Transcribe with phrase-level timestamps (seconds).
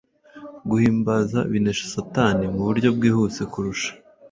[0.69, 3.91] Guhimbaza binesha Satani mu buryo bwihuse kurusha